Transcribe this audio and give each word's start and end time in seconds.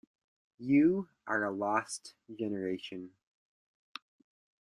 You 0.57 1.09
are 1.27 1.43
a 1.43 1.51
lost 1.51 2.15
generation. 2.35 3.11